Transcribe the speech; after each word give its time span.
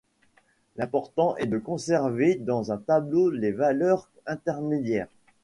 L'important 0.77 1.37
est 1.37 1.45
de 1.45 1.59
conserver 1.59 2.33
dans 2.33 2.71
un 2.71 2.77
tableau 2.79 3.29
les 3.29 3.51
valeurs 3.51 4.09
intermédiaires. 4.25 5.09